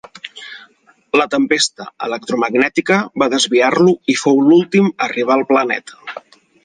[1.19, 6.25] La tempesta electromagnètica va desviar-lo i fou l'últim a arribar al planeta.